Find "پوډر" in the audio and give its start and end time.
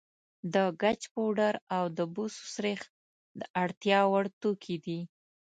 1.13-1.53